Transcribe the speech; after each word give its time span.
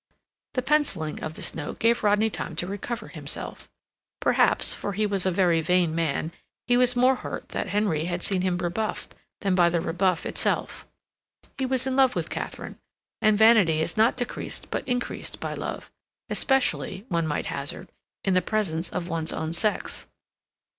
The 0.55 0.63
penciling 0.63 1.21
of 1.21 1.35
this 1.35 1.53
note 1.53 1.77
gave 1.77 2.03
Rodney 2.03 2.31
time 2.31 2.55
to 2.55 2.65
recover 2.65 3.09
himself. 3.09 3.69
Perhaps, 4.19 4.73
for 4.73 4.93
he 4.93 5.05
was 5.05 5.27
a 5.27 5.31
very 5.31 5.61
vain 5.61 5.93
man, 5.93 6.31
he 6.65 6.75
was 6.75 6.95
more 6.95 7.13
hurt 7.17 7.49
that 7.49 7.67
Henry 7.67 8.05
had 8.05 8.23
seen 8.23 8.41
him 8.41 8.57
rebuffed 8.57 9.13
than 9.41 9.53
by 9.53 9.69
the 9.69 9.79
rebuff 9.79 10.25
itself. 10.25 10.87
He 11.59 11.67
was 11.67 11.85
in 11.85 11.95
love 11.95 12.15
with 12.15 12.31
Katharine, 12.31 12.79
and 13.21 13.37
vanity 13.37 13.79
is 13.79 13.95
not 13.95 14.17
decreased 14.17 14.71
but 14.71 14.87
increased 14.87 15.39
by 15.39 15.53
love; 15.53 15.91
especially, 16.31 17.05
one 17.07 17.27
may 17.27 17.43
hazard, 17.43 17.87
in 18.23 18.33
the 18.33 18.41
presence 18.41 18.89
of 18.89 19.07
one's 19.07 19.31
own 19.31 19.53
sex. 19.53 20.07